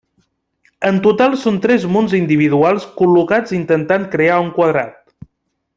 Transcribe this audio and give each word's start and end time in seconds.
En 0.87 0.95
total 1.07 1.35
són 1.41 1.59
tres 1.65 1.85
munts 1.97 2.15
individuals 2.21 2.87
col·locats 3.03 3.55
intentant 3.61 4.09
crear 4.17 4.41
un 4.47 4.53
quadrat. 4.59 4.99